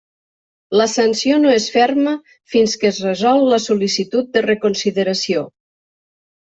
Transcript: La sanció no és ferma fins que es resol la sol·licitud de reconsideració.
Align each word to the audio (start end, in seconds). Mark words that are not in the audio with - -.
La 0.79 0.87
sanció 0.93 1.37
no 1.43 1.51
és 1.57 1.67
ferma 1.75 2.15
fins 2.55 2.73
que 2.85 2.91
es 2.93 3.03
resol 3.07 3.47
la 3.53 3.63
sol·licitud 3.69 4.35
de 4.39 4.47
reconsideració. 4.51 5.51